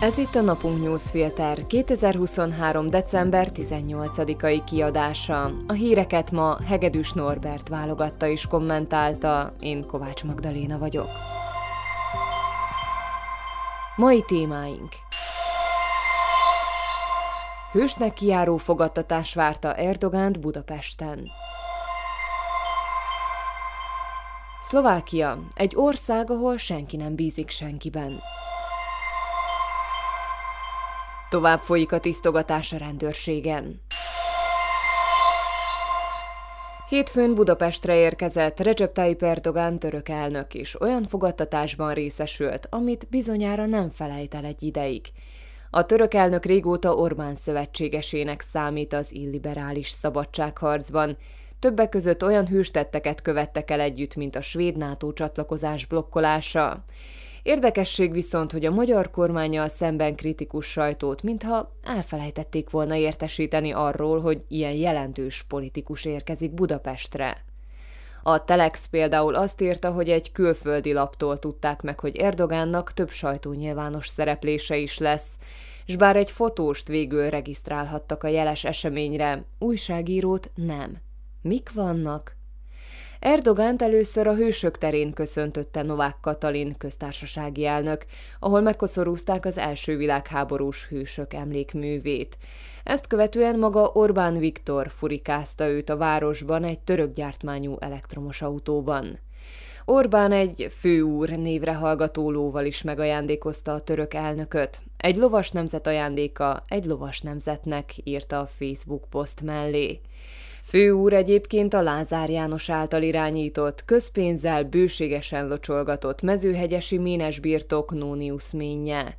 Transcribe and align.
Ez 0.00 0.18
itt 0.18 0.34
a 0.34 0.40
Napunk 0.40 0.82
Newsfilter 0.82 1.66
2023. 1.66 2.90
december 2.90 3.48
18-ai 3.54 4.62
kiadása. 4.66 5.50
A 5.66 5.72
híreket 5.72 6.30
ma 6.30 6.56
Hegedűs 6.66 7.12
Norbert 7.12 7.68
válogatta 7.68 8.26
és 8.26 8.46
kommentálta, 8.46 9.52
én 9.60 9.86
Kovács 9.86 10.24
Magdaléna 10.24 10.78
vagyok. 10.78 11.08
Mai 13.96 14.24
témáink 14.26 14.88
Hősnek 17.72 18.12
kiáró 18.12 18.56
fogadtatás 18.56 19.34
várta 19.34 19.74
Erdogánt 19.74 20.40
Budapesten. 20.40 21.30
Szlovákia, 24.68 25.38
egy 25.54 25.72
ország, 25.76 26.30
ahol 26.30 26.56
senki 26.56 26.96
nem 26.96 27.14
bízik 27.14 27.50
senkiben. 27.50 28.20
Tovább 31.30 31.60
folyik 31.60 31.92
a 31.92 32.00
tisztogatás 32.00 32.72
a 32.72 32.76
rendőrségen. 32.76 33.80
Hétfőn 36.88 37.34
Budapestre 37.34 37.96
érkezett 37.96 38.60
Recep 38.60 38.92
Tayyip 38.92 39.22
Erdogan 39.22 39.78
török 39.78 40.08
elnök 40.08 40.54
is 40.54 40.80
olyan 40.80 41.06
fogadtatásban 41.06 41.94
részesült, 41.94 42.66
amit 42.70 43.06
bizonyára 43.10 43.66
nem 43.66 43.90
felejt 43.90 44.34
el 44.34 44.44
egy 44.44 44.62
ideig. 44.62 45.06
A 45.70 45.86
török 45.86 46.14
elnök 46.14 46.44
régóta 46.44 46.94
Orbán 46.94 47.34
szövetségesének 47.34 48.40
számít 48.40 48.92
az 48.92 49.12
illiberális 49.12 49.88
szabadságharcban, 49.88 51.16
Többek 51.60 51.88
között 51.88 52.24
olyan 52.24 52.46
hőstetteket 52.46 53.22
követtek 53.22 53.70
el 53.70 53.80
együtt, 53.80 54.14
mint 54.16 54.36
a 54.36 54.40
svéd 54.40 54.76
NATO 54.76 55.12
csatlakozás 55.12 55.86
blokkolása. 55.86 56.84
Érdekesség 57.42 58.12
viszont, 58.12 58.52
hogy 58.52 58.64
a 58.64 58.70
magyar 58.70 59.10
kormányjal 59.10 59.68
szemben 59.68 60.14
kritikus 60.14 60.66
sajtót, 60.66 61.22
mintha 61.22 61.72
elfelejtették 61.82 62.70
volna 62.70 62.94
értesíteni 62.94 63.72
arról, 63.72 64.20
hogy 64.20 64.44
ilyen 64.48 64.72
jelentős 64.72 65.42
politikus 65.48 66.04
érkezik 66.04 66.54
Budapestre. 66.54 67.44
A 68.22 68.44
Telex 68.44 68.86
például 68.86 69.34
azt 69.34 69.60
írta, 69.60 69.90
hogy 69.90 70.08
egy 70.08 70.32
külföldi 70.32 70.92
laptól 70.92 71.38
tudták 71.38 71.82
meg, 71.82 72.00
hogy 72.00 72.16
Erdogánnak 72.16 72.92
több 72.92 73.10
sajtónyilvános 73.10 74.08
szereplése 74.08 74.76
is 74.76 74.98
lesz, 74.98 75.36
és 75.86 75.96
bár 75.96 76.16
egy 76.16 76.30
fotóst 76.30 76.88
végül 76.88 77.30
regisztrálhattak 77.30 78.24
a 78.24 78.28
jeles 78.28 78.64
eseményre, 78.64 79.44
újságírót 79.58 80.50
nem. 80.54 80.96
Mik 81.42 81.72
vannak? 81.74 82.38
Erdogánt 83.20 83.82
először 83.82 84.26
a 84.26 84.34
Hősök 84.34 84.78
terén 84.78 85.12
köszöntötte 85.12 85.82
Novák 85.82 86.16
Katalin 86.20 86.74
köztársasági 86.78 87.66
elnök, 87.66 88.04
ahol 88.38 88.60
megkoszorúzták 88.60 89.46
az 89.46 89.58
első 89.58 89.96
világháborús 89.96 90.86
hősök 90.88 91.34
emlékművét. 91.34 92.36
Ezt 92.84 93.06
követően 93.06 93.58
maga 93.58 93.90
Orbán 93.92 94.38
Viktor 94.38 94.90
furikázta 94.90 95.68
őt 95.68 95.88
a 95.88 95.96
városban 95.96 96.64
egy 96.64 96.78
török 96.78 97.12
gyártmányú 97.14 97.76
elektromos 97.78 98.42
autóban. 98.42 99.18
Orbán 99.84 100.32
egy 100.32 100.72
főúr 100.78 101.28
névre 101.28 101.74
hallgató 101.74 102.30
lóval 102.30 102.64
is 102.64 102.82
megajándékozta 102.82 103.72
a 103.72 103.80
török 103.80 104.14
elnököt. 104.14 104.82
Egy 104.96 105.16
lovas 105.16 105.50
nemzet 105.50 105.86
ajándéka 105.86 106.64
egy 106.68 106.84
lovas 106.84 107.20
nemzetnek, 107.20 107.94
írta 108.04 108.38
a 108.40 108.46
Facebook 108.46 109.04
poszt 109.10 109.42
mellé. 109.42 110.00
Főúr 110.62 111.12
egyébként 111.12 111.74
a 111.74 111.82
Lázár 111.82 112.30
János 112.30 112.70
által 112.70 113.02
irányított, 113.02 113.84
közpénzzel 113.84 114.64
bőségesen 114.64 115.48
locsolgatott 115.48 116.22
mezőhegyesi 116.22 116.98
ménes 116.98 117.38
birtok 117.38 117.94
Nónius 117.94 118.52
ménye. 118.52 119.16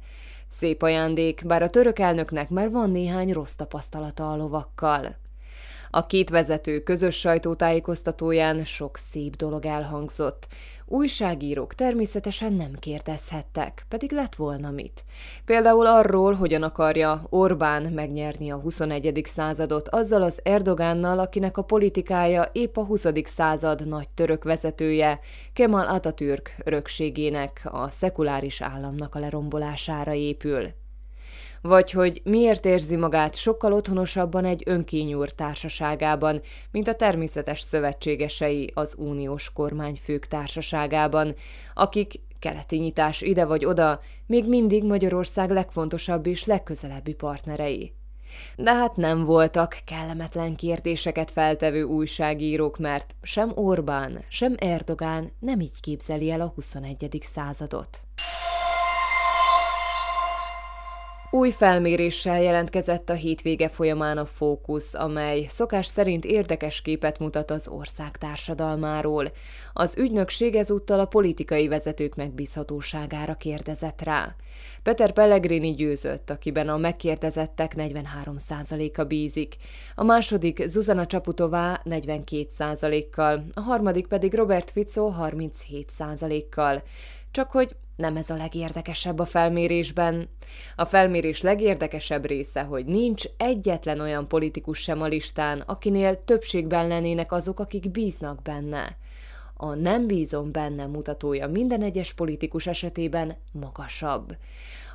Szép 0.49 0.81
ajándék, 0.81 1.41
bár 1.45 1.61
a 1.61 1.69
török 1.69 1.99
elnöknek 1.99 2.49
már 2.49 2.71
van 2.71 2.91
néhány 2.91 3.31
rossz 3.31 3.53
tapasztalata 3.53 4.31
a 4.31 4.35
lovakkal. 4.35 5.20
A 5.93 6.05
két 6.05 6.29
vezető 6.29 6.79
közös 6.79 7.19
sajtótájékoztatóján 7.19 8.65
sok 8.65 8.97
szép 9.11 9.35
dolog 9.35 9.65
elhangzott. 9.65 10.47
Újságírók 10.85 11.73
természetesen 11.73 12.53
nem 12.53 12.71
kérdezhettek, 12.79 13.85
pedig 13.89 14.11
lett 14.11 14.35
volna 14.35 14.69
mit. 14.69 15.03
Például 15.45 15.85
arról, 15.85 16.33
hogyan 16.33 16.63
akarja 16.63 17.23
Orbán 17.29 17.83
megnyerni 17.83 18.51
a 18.51 18.59
21. 18.59 19.21
századot 19.25 19.87
azzal 19.87 20.21
az 20.21 20.39
Erdogánnal, 20.43 21.19
akinek 21.19 21.57
a 21.57 21.61
politikája 21.61 22.49
épp 22.51 22.77
a 22.77 22.85
20. 22.85 23.05
század 23.23 23.87
nagy 23.87 24.09
török 24.09 24.43
vezetője, 24.43 25.19
Kemal 25.53 25.87
Atatürk 25.87 26.55
örökségének, 26.63 27.61
a 27.71 27.89
szekuláris 27.89 28.61
államnak 28.61 29.15
a 29.15 29.19
lerombolására 29.19 30.13
épül 30.13 30.79
vagy 31.61 31.91
hogy 31.91 32.21
miért 32.23 32.65
érzi 32.65 32.95
magát 32.95 33.35
sokkal 33.35 33.73
otthonosabban 33.73 34.45
egy 34.45 34.63
önkényúr 34.65 35.29
társaságában, 35.29 36.41
mint 36.71 36.87
a 36.87 36.95
természetes 36.95 37.59
szövetségesei 37.61 38.71
az 38.73 38.93
uniós 38.97 39.53
kormányfők 39.53 40.27
társaságában, 40.27 41.35
akik 41.73 42.19
keleti 42.39 42.77
nyitás 42.77 43.21
ide 43.21 43.45
vagy 43.45 43.65
oda, 43.65 43.99
még 44.25 44.47
mindig 44.47 44.83
Magyarország 44.83 45.49
legfontosabb 45.49 46.25
és 46.25 46.45
legközelebbi 46.45 47.13
partnerei. 47.13 47.93
De 48.55 48.73
hát 48.73 48.95
nem 48.95 49.23
voltak 49.23 49.77
kellemetlen 49.85 50.55
kérdéseket 50.55 51.31
feltevő 51.31 51.83
újságírók, 51.83 52.77
mert 52.77 53.15
sem 53.21 53.51
Orbán, 53.55 54.23
sem 54.29 54.55
Erdogán 54.57 55.31
nem 55.39 55.59
így 55.59 55.79
képzeli 55.81 56.31
el 56.31 56.41
a 56.41 56.51
21. 56.55 57.17
századot. 57.21 57.99
Új 61.33 61.51
felméréssel 61.51 62.41
jelentkezett 62.41 63.09
a 63.09 63.13
hétvége 63.13 63.69
folyamán 63.69 64.17
a 64.17 64.25
Fókusz, 64.25 64.93
amely 64.93 65.45
szokás 65.49 65.85
szerint 65.85 66.25
érdekes 66.25 66.81
képet 66.81 67.19
mutat 67.19 67.51
az 67.51 67.67
ország 67.67 68.17
társadalmáról. 68.17 69.31
Az 69.73 69.97
ügynökség 69.97 70.55
ezúttal 70.55 70.99
a 70.99 71.05
politikai 71.05 71.67
vezetők 71.67 72.15
megbízhatóságára 72.15 73.35
kérdezett 73.35 74.01
rá. 74.01 74.35
Peter 74.83 75.11
Pellegrini 75.11 75.73
győzött, 75.73 76.29
akiben 76.29 76.69
a 76.69 76.77
megkérdezettek 76.77 77.73
43%-a 77.77 79.03
bízik, 79.03 79.55
a 79.95 80.03
második 80.03 80.67
Zuzana 80.67 81.05
Csaputová 81.05 81.81
42%-kal, 81.85 83.43
a 83.53 83.59
harmadik 83.59 84.07
pedig 84.07 84.33
Robert 84.33 84.71
Fico 84.71 85.13
37%-kal. 85.19 86.83
Csak 87.31 87.51
hogy 87.51 87.75
nem 88.01 88.15
ez 88.15 88.29
a 88.29 88.35
legérdekesebb 88.35 89.19
a 89.19 89.25
felmérésben. 89.25 90.29
A 90.75 90.85
felmérés 90.85 91.41
legérdekesebb 91.41 92.25
része, 92.25 92.61
hogy 92.61 92.85
nincs 92.85 93.23
egyetlen 93.37 93.99
olyan 93.99 94.27
politikus 94.27 94.79
sem 94.79 95.01
a 95.01 95.07
listán, 95.07 95.59
akinél 95.59 96.23
többségben 96.25 96.87
lennének 96.87 97.31
azok, 97.31 97.59
akik 97.59 97.91
bíznak 97.91 98.41
benne. 98.41 98.97
A 99.53 99.73
nem 99.73 100.07
bízom 100.07 100.51
benne 100.51 100.85
mutatója 100.85 101.47
minden 101.47 101.81
egyes 101.81 102.13
politikus 102.13 102.67
esetében 102.67 103.35
magasabb. 103.51 104.35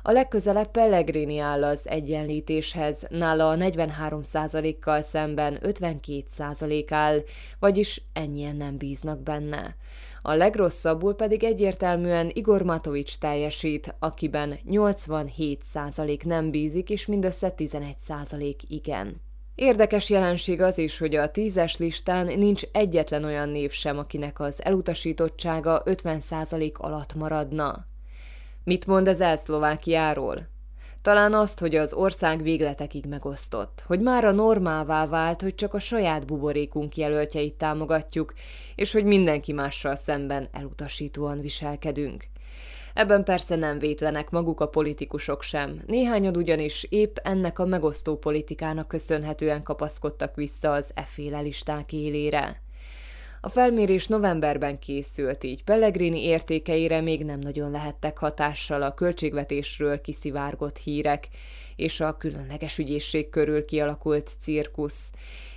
A 0.07 0.11
legközelebb 0.11 0.71
Pellegrini 0.71 1.39
áll 1.39 1.63
az 1.63 1.89
egyenlítéshez, 1.89 3.05
nála 3.09 3.49
a 3.49 3.55
43%-kal 3.55 5.01
szemben 5.01 5.59
52% 5.63 6.85
áll, 6.89 7.23
vagyis 7.59 8.01
ennyien 8.13 8.55
nem 8.55 8.77
bíznak 8.77 9.19
benne. 9.19 9.75
A 10.27 10.33
legrosszabbul 10.33 11.15
pedig 11.15 11.43
egyértelműen 11.43 12.31
Igor 12.33 12.61
Matovics 12.61 13.17
teljesít, 13.17 13.95
akiben 13.99 14.59
87% 14.69 16.23
nem 16.23 16.51
bízik, 16.51 16.89
és 16.89 17.05
mindössze 17.05 17.53
11% 17.57 18.55
igen. 18.67 19.21
Érdekes 19.55 20.09
jelenség 20.09 20.61
az 20.61 20.77
is, 20.77 20.97
hogy 20.97 21.15
a 21.15 21.31
tízes 21.31 21.77
listán 21.77 22.25
nincs 22.25 22.63
egyetlen 22.71 23.23
olyan 23.23 23.49
név 23.49 23.71
sem, 23.71 23.97
akinek 23.97 24.39
az 24.39 24.63
elutasítottsága 24.63 25.81
50% 25.85 26.73
alatt 26.73 27.13
maradna. 27.13 27.85
Mit 28.63 28.85
mond 28.87 29.07
ez 29.07 29.21
el 29.21 29.35
Szlovákiáról? 29.35 30.47
Talán 31.07 31.33
azt, 31.33 31.59
hogy 31.59 31.75
az 31.75 31.93
ország 31.93 32.41
végletekig 32.41 33.05
megosztott, 33.05 33.83
hogy 33.85 33.99
már 33.99 34.25
a 34.25 34.31
normává 34.31 35.05
vált, 35.05 35.41
hogy 35.41 35.55
csak 35.55 35.73
a 35.73 35.79
saját 35.79 36.25
buborékunk 36.25 36.97
jelöltjeit 36.97 37.53
támogatjuk, 37.53 38.33
és 38.75 38.91
hogy 38.91 39.03
mindenki 39.03 39.53
mással 39.53 39.95
szemben 39.95 40.47
elutasítóan 40.51 41.41
viselkedünk. 41.41 42.23
Ebben 42.93 43.23
persze 43.23 43.55
nem 43.55 43.79
vétlenek 43.79 44.29
maguk 44.29 44.59
a 44.59 44.67
politikusok 44.67 45.41
sem. 45.41 45.81
Néhányad 45.85 46.37
ugyanis 46.37 46.83
épp 46.89 47.17
ennek 47.23 47.59
a 47.59 47.65
megosztó 47.65 48.17
politikának 48.17 48.87
köszönhetően 48.87 49.63
kapaszkodtak 49.63 50.35
vissza 50.35 50.71
az 50.71 50.91
efféle 50.93 51.39
listák 51.39 51.93
élére. 51.93 52.61
A 53.47 53.49
felmérés 53.49 54.07
novemberben 54.07 54.79
készült, 54.79 55.43
így 55.43 55.63
Pellegrini 55.63 56.23
értékeire 56.23 57.01
még 57.01 57.25
nem 57.25 57.39
nagyon 57.39 57.71
lehettek 57.71 58.17
hatással 58.17 58.81
a 58.81 58.93
költségvetésről 58.93 60.01
kiszivárgott 60.01 60.77
hírek 60.77 61.27
és 61.75 61.99
a 61.99 62.17
különleges 62.17 62.77
ügyészség 62.77 63.29
körül 63.29 63.65
kialakult 63.65 64.31
cirkusz. 64.41 65.09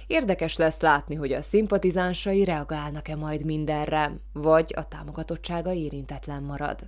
Érdekes 0.07 0.57
lesz 0.57 0.81
látni, 0.81 1.15
hogy 1.15 1.33
a 1.33 1.43
szimpatizánsai 1.43 2.45
reagálnak-e 2.45 3.17
majd 3.17 3.45
mindenre, 3.45 4.13
vagy 4.33 4.75
a 4.77 4.89
támogatottsága 4.89 5.73
érintetlen 5.73 6.43
marad. 6.43 6.79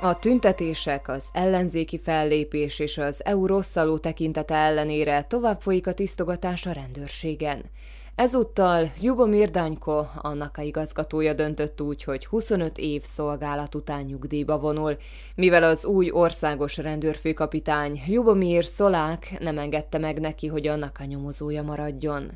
A 0.00 0.18
tüntetések, 0.18 1.08
az 1.08 1.24
ellenzéki 1.32 1.98
fellépés 1.98 2.78
és 2.78 2.98
az 2.98 3.24
EU 3.24 3.46
rosszaló 3.46 3.98
tekintete 3.98 4.54
ellenére 4.54 5.22
tovább 5.22 5.60
folyik 5.60 5.86
a 5.86 5.94
tisztogatás 5.94 6.66
a 6.66 6.72
rendőrségen. 6.72 7.64
Ezúttal 8.18 8.90
Jubomir 9.00 9.50
Danyko, 9.50 10.04
annak 10.16 10.56
a 10.56 10.62
igazgatója 10.62 11.34
döntött 11.34 11.80
úgy, 11.80 12.04
hogy 12.04 12.26
25 12.26 12.78
év 12.78 13.02
szolgálat 13.02 13.74
után 13.74 14.04
nyugdíjba 14.04 14.58
vonul, 14.58 14.96
mivel 15.34 15.62
az 15.62 15.84
új 15.84 16.10
országos 16.10 16.76
rendőrfőkapitány 16.76 18.00
Jubomir 18.06 18.64
Szolák 18.64 19.36
nem 19.40 19.58
engedte 19.58 19.98
meg 19.98 20.20
neki, 20.20 20.46
hogy 20.46 20.66
annak 20.66 20.96
a 21.00 21.04
nyomozója 21.04 21.62
maradjon. 21.62 22.30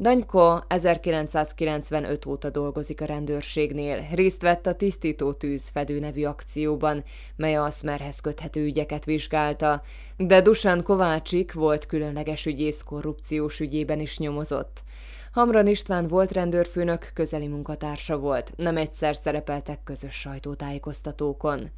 Danyko 0.00 0.58
1995 0.68 2.26
óta 2.26 2.50
dolgozik 2.50 3.00
a 3.00 3.04
rendőrségnél, 3.04 4.06
részt 4.14 4.42
vett 4.42 4.66
a 4.66 4.74
Tisztító 4.74 5.32
Tűz 5.32 5.68
fedő 5.68 5.98
nevű 5.98 6.24
akcióban, 6.24 7.04
mely 7.36 7.56
a 7.56 7.70
Smerhez 7.70 8.20
köthető 8.20 8.64
ügyeket 8.64 9.04
vizsgálta, 9.04 9.82
de 10.16 10.40
Dusan 10.40 10.82
Kovácsik 10.82 11.52
volt 11.52 11.86
különleges 11.86 12.46
ügyész 12.46 12.82
korrupciós 12.82 13.60
ügyében 13.60 14.00
is 14.00 14.18
nyomozott. 14.18 14.82
Hamran 15.32 15.66
István 15.66 16.08
volt 16.08 16.32
rendőrfőnök, 16.32 17.10
közeli 17.14 17.46
munkatársa 17.46 18.18
volt, 18.18 18.52
nem 18.56 18.76
egyszer 18.76 19.16
szerepeltek 19.16 19.78
közös 19.84 20.14
sajtótájékoztatókon. 20.14 21.70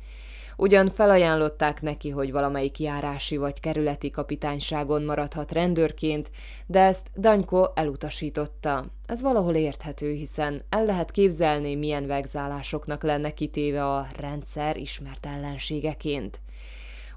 Ugyan 0.61 0.91
felajánlották 0.91 1.83
neki, 1.83 2.11
hogy 2.11 2.33
valamelyik 2.33 2.79
járási 2.79 3.37
vagy 3.37 3.61
kerületi 3.61 4.11
kapitányságon 4.11 5.03
maradhat 5.03 5.53
rendőrként, 5.53 6.31
de 6.67 6.81
ezt 6.81 7.11
Danyko 7.19 7.71
elutasította. 7.75 8.85
Ez 9.07 9.23
valahol 9.23 9.55
érthető, 9.55 10.13
hiszen 10.13 10.63
el 10.69 10.85
lehet 10.85 11.11
képzelni, 11.11 11.75
milyen 11.75 12.07
vegzálásoknak 12.07 13.03
lenne 13.03 13.31
kitéve 13.31 13.87
a 13.87 14.07
rendszer 14.19 14.77
ismert 14.77 15.27
ellenségeként. 15.27 16.41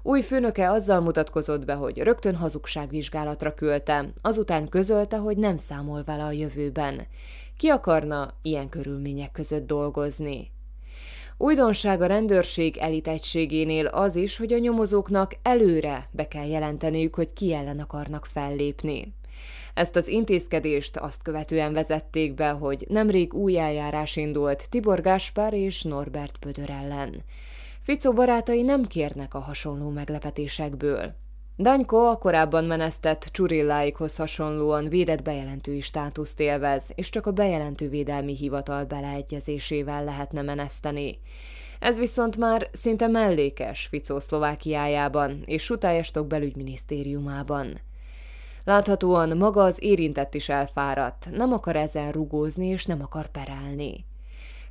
Új 0.02 0.22
főnöke 0.22 0.70
azzal 0.70 1.00
mutatkozott 1.00 1.64
be, 1.64 1.74
hogy 1.74 1.98
rögtön 1.98 2.34
hazugságvizsgálatra 2.34 3.54
küldte, 3.54 4.12
azután 4.22 4.68
közölte, 4.68 5.16
hogy 5.16 5.36
nem 5.36 5.56
számol 5.56 6.02
vele 6.04 6.24
a 6.24 6.32
jövőben. 6.32 7.06
Ki 7.56 7.68
akarna 7.68 8.34
ilyen 8.42 8.68
körülmények 8.68 9.32
között 9.32 9.66
dolgozni? 9.66 10.53
Újdonság 11.36 12.02
a 12.02 12.06
rendőrség 12.06 12.76
elitegységénél 12.76 13.86
az 13.86 14.16
is, 14.16 14.36
hogy 14.36 14.52
a 14.52 14.58
nyomozóknak 14.58 15.36
előre 15.42 16.08
be 16.10 16.28
kell 16.28 16.46
jelenteniük, 16.46 17.14
hogy 17.14 17.32
ki 17.32 17.52
ellen 17.54 17.78
akarnak 17.78 18.26
fellépni. 18.26 19.14
Ezt 19.74 19.96
az 19.96 20.08
intézkedést 20.08 20.96
azt 20.96 21.22
követően 21.22 21.72
vezették 21.72 22.34
be, 22.34 22.48
hogy 22.48 22.84
nemrég 22.88 23.34
új 23.34 23.58
eljárás 23.58 24.16
indult 24.16 24.70
Tibor 24.70 25.00
Gáspár 25.00 25.52
és 25.52 25.82
Norbert 25.82 26.38
Pödör 26.38 26.70
ellen. 26.70 27.22
Ficó 27.82 28.12
barátai 28.12 28.62
nem 28.62 28.84
kérnek 28.84 29.34
a 29.34 29.38
hasonló 29.38 29.88
meglepetésekből. 29.88 31.14
Danyko 31.58 31.96
a 31.96 32.16
korábban 32.16 32.64
menesztett 32.64 33.28
Csurilláikhoz 33.32 34.16
hasonlóan 34.16 34.88
védett 34.88 35.22
bejelentői 35.22 35.80
státuszt 35.80 36.40
élvez, 36.40 36.84
és 36.94 37.10
csak 37.10 37.26
a 37.26 37.32
bejelentő 37.32 37.88
védelmi 37.88 38.36
hivatal 38.36 38.84
beleegyezésével 38.84 40.04
lehetne 40.04 40.42
meneszteni. 40.42 41.18
Ez 41.78 41.98
viszont 41.98 42.36
már 42.36 42.68
szinte 42.72 43.06
mellékes 43.06 43.86
Ficó 43.86 44.18
Szlovákiájában 44.18 45.42
és 45.44 45.62
Sutályestok 45.62 46.26
belügyminisztériumában. 46.26 47.80
Láthatóan 48.64 49.36
maga 49.36 49.62
az 49.62 49.82
érintett 49.82 50.34
is 50.34 50.48
elfáradt, 50.48 51.28
nem 51.30 51.52
akar 51.52 51.76
ezen 51.76 52.12
rugózni 52.12 52.66
és 52.66 52.86
nem 52.86 53.02
akar 53.02 53.26
perelni. 53.26 54.04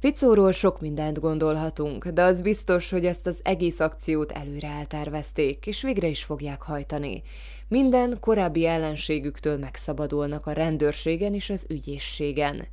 Ficóról 0.04 0.52
sok 0.52 0.82
mindent 0.82 1.20
gondolhatunk, 1.20 2.08
de 2.08 2.24
az 2.24 2.42
biztos, 2.42 2.90
hogy 2.90 3.06
ezt 3.06 3.28
az 3.28 3.40
egész 3.44 3.80
akciót 3.80 4.32
előre 4.32 4.68
eltervezték, 4.68 5.68
és 5.68 5.82
végre 5.82 6.08
is 6.08 6.24
fogják 6.24 6.62
hajtani. 6.62 7.24
Minden 7.68 8.18
korábbi 8.20 8.66
ellenségüktől 8.66 9.58
megszabadulnak 9.58 10.46
a 10.48 10.52
rendőrségen 10.52 11.34
és 11.34 11.50
az 11.50 11.66
ügyészségen. 11.70 12.68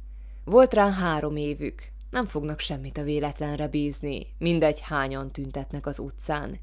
Volt 0.45 0.75
rá 0.75 0.91
három 0.91 1.37
évük, 1.37 1.91
nem 2.11 2.27
fognak 2.27 2.59
semmit 2.59 2.99
a 2.99 3.03
véletlenre 3.03 3.69
bízni, 3.69 4.27
mindegy 4.39 4.81
hányan 4.81 5.31
tüntetnek 5.31 5.87
az 5.87 5.99
utcán. 5.99 6.61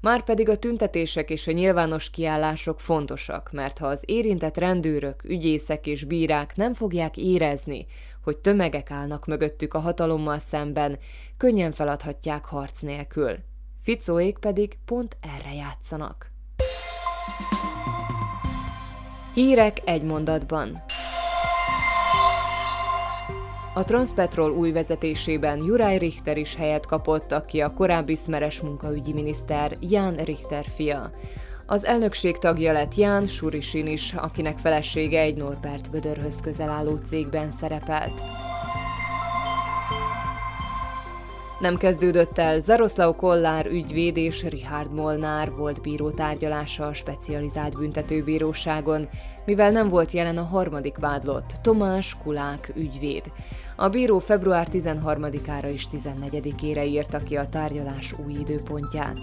Márpedig 0.00 0.48
a 0.48 0.58
tüntetések 0.58 1.30
és 1.30 1.46
a 1.46 1.52
nyilvános 1.52 2.10
kiállások 2.10 2.80
fontosak, 2.80 3.52
mert 3.52 3.78
ha 3.78 3.86
az 3.86 4.02
érintett 4.06 4.56
rendőrök, 4.56 5.24
ügyészek 5.24 5.86
és 5.86 6.04
bírák 6.04 6.56
nem 6.56 6.74
fogják 6.74 7.16
érezni, 7.16 7.86
hogy 8.22 8.38
tömegek 8.38 8.90
állnak 8.90 9.26
mögöttük 9.26 9.74
a 9.74 9.78
hatalommal 9.78 10.38
szemben, 10.38 10.98
könnyen 11.36 11.72
feladhatják 11.72 12.44
harc 12.44 12.80
nélkül. 12.80 13.36
Ficóék 13.82 14.38
pedig 14.38 14.78
pont 14.84 15.16
erre 15.20 15.54
játszanak. 15.54 16.30
Hírek 19.34 19.78
egy 19.84 20.02
mondatban. 20.02 20.82
A 23.78 23.84
Transpetrol 23.84 24.50
új 24.50 24.72
vezetésében 24.72 25.64
Juraj 25.64 25.98
Richter 25.98 26.36
is 26.36 26.54
helyet 26.54 26.86
kapott, 26.86 27.32
aki 27.32 27.60
a 27.60 27.72
korábbi 27.72 28.16
szmeres 28.16 28.60
munkaügyi 28.60 29.12
miniszter 29.12 29.76
Jan 29.80 30.16
Richter 30.16 30.64
fia. 30.74 31.10
Az 31.66 31.84
elnökség 31.84 32.38
tagja 32.38 32.72
lett 32.72 32.94
Ján 32.94 33.26
Surisin 33.26 33.86
is, 33.86 34.14
akinek 34.14 34.58
felesége 34.58 35.20
egy 35.20 35.36
Norbert 35.36 35.90
Bödörhöz 35.90 36.40
közel 36.40 36.68
álló 36.68 36.96
cégben 36.96 37.50
szerepelt. 37.50 38.20
Nem 41.58 41.76
kezdődött 41.76 42.38
el 42.38 42.60
Zaroszlau 42.60 43.14
Kollár 43.14 43.66
ügyvéd 43.66 44.16
és 44.16 44.42
Richard 44.42 44.92
Molnár 44.92 45.50
volt 45.50 45.82
bíró 45.82 46.10
tárgyalása 46.10 46.86
a 46.86 46.92
specializált 46.92 47.78
büntetőbíróságon, 47.78 49.08
mivel 49.44 49.70
nem 49.70 49.88
volt 49.88 50.10
jelen 50.10 50.38
a 50.38 50.42
harmadik 50.42 50.98
vádlott, 50.98 51.52
Tomás 51.62 52.16
Kulák 52.22 52.72
ügyvéd. 52.76 53.22
A 53.76 53.88
bíró 53.88 54.18
február 54.18 54.68
13-ára 54.72 55.68
és 55.68 55.84
14-ére 55.92 56.86
írta 56.86 57.18
ki 57.18 57.36
a 57.36 57.48
tárgyalás 57.48 58.14
új 58.26 58.32
időpontját. 58.32 59.18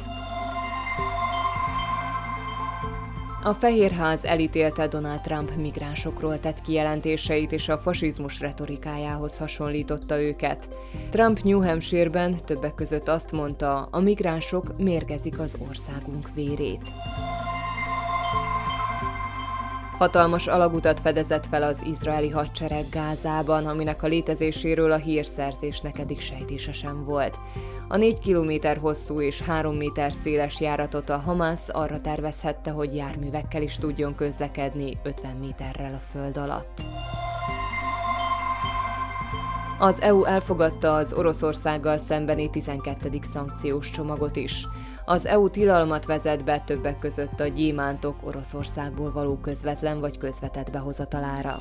A 3.45 3.53
Fehérház 3.53 4.25
elítélte 4.25 4.87
Donald 4.87 5.21
Trump 5.21 5.55
migránsokról 5.55 6.39
tett 6.39 6.61
kijelentéseit 6.61 7.51
és 7.51 7.69
a 7.69 7.77
fasizmus 7.77 8.39
retorikájához 8.39 9.37
hasonlította 9.37 10.21
őket. 10.21 10.67
Trump 11.11 11.39
New 11.43 11.63
Hampshire-ben 11.63 12.35
többek 12.45 12.75
között 12.75 13.07
azt 13.07 13.31
mondta, 13.31 13.87
a 13.91 13.99
migránsok 13.99 14.77
mérgezik 14.77 15.39
az 15.39 15.55
országunk 15.69 16.29
vérét. 16.33 16.91
Hatalmas 19.97 20.47
alagutat 20.47 20.99
fedezett 20.99 21.45
fel 21.45 21.63
az 21.63 21.81
izraeli 21.83 22.29
hadsereg 22.29 22.85
Gázában, 22.91 23.65
aminek 23.65 24.03
a 24.03 24.07
létezéséről 24.07 24.91
a 24.91 24.95
hírszerzésnek 24.97 25.99
eddig 25.99 26.19
sejtése 26.19 26.73
sem 26.73 27.03
volt. 27.05 27.39
A 27.87 27.97
4 27.97 28.19
km 28.19 28.79
hosszú 28.79 29.21
és 29.21 29.41
3 29.41 29.75
méter 29.75 30.11
széles 30.11 30.59
járatot 30.59 31.09
a 31.09 31.17
Hamas 31.17 31.69
arra 31.69 32.01
tervezhette, 32.01 32.71
hogy 32.71 32.95
járművekkel 32.95 33.61
is 33.61 33.75
tudjon 33.75 34.15
közlekedni 34.15 34.97
50 35.03 35.35
méterrel 35.35 35.93
a 35.93 36.11
föld 36.11 36.37
alatt. 36.37 36.81
Az 39.79 40.01
EU 40.01 40.23
elfogadta 40.23 40.95
az 40.95 41.13
Oroszországgal 41.13 41.97
szembeni 41.97 42.49
12. 42.49 43.19
szankciós 43.21 43.89
csomagot 43.89 44.35
is. 44.35 44.67
Az 45.05 45.25
EU 45.25 45.49
tilalmat 45.49 46.05
vezet 46.05 46.43
be 46.43 46.59
többek 46.59 46.99
között 46.99 47.39
a 47.39 47.47
gyémántok 47.47 48.15
Oroszországból 48.23 49.11
való 49.11 49.37
közvetlen 49.37 49.99
vagy 49.99 50.17
közvetett 50.17 50.71
behozatalára. 50.71 51.57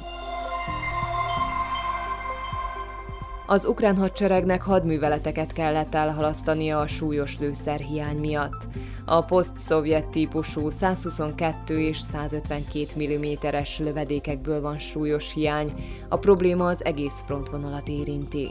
Az 3.47 3.65
ukrán 3.65 3.97
hadseregnek 3.97 4.63
hadműveleteket 4.63 5.53
kellett 5.53 5.95
elhalasztania 5.95 6.81
a 6.81 6.87
súlyos 6.87 7.39
lőszerhiány 7.39 8.17
miatt. 8.17 8.67
A 9.05 9.25
poszt-szovjet 9.25 10.07
típusú 10.07 10.71
122 10.71 11.81
és 11.81 11.99
152 11.99 13.19
mm-es 13.19 13.79
lövedékekből 13.79 14.61
van 14.61 14.79
súlyos 14.79 15.33
hiány, 15.33 15.73
a 16.09 16.17
probléma 16.17 16.67
az 16.67 16.85
egész 16.85 17.23
frontvonalat 17.27 17.89
érinti. 17.89 18.51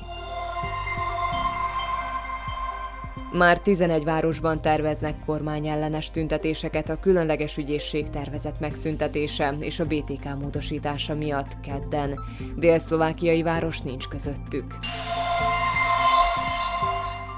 Már 3.38 3.60
11 3.60 4.04
városban 4.04 4.62
terveznek 4.62 5.16
kormányellenes 5.26 6.12
tüntetéseket 6.12 6.90
a 6.90 7.00
különleges 7.00 7.58
ügyészség 7.58 8.10
tervezett 8.10 8.60
megszüntetése 8.60 9.56
és 9.60 9.80
a 9.80 9.86
BTK 9.86 10.40
módosítása 10.40 11.16
miatt 11.16 11.60
kedden. 11.60 12.20
Dél-szlovákiai 12.56 13.42
város 13.42 13.82
nincs 13.82 14.08
közöttük. 14.08 14.78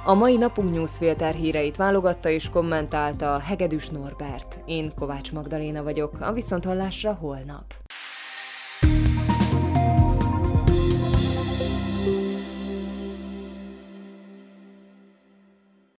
A 0.05 0.13
mai 0.13 0.37
napunk 0.37 0.73
newsfilter 0.73 1.35
híreit 1.35 1.75
válogatta 1.75 2.29
és 2.29 2.49
kommentálta 2.49 3.39
Hegedűs 3.39 3.89
Norbert. 3.89 4.57
Én 4.65 4.91
Kovács 4.95 5.31
Magdaléna 5.31 5.83
vagyok, 5.83 6.19
a 6.19 6.31
Viszonthallásra 6.31 7.13
holnap. 7.13 7.84